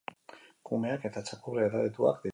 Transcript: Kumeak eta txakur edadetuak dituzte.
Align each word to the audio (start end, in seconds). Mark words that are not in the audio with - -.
Kumeak 0.69 1.05
eta 1.11 1.25
txakur 1.29 1.63
edadetuak 1.67 2.09
dituzte. 2.23 2.29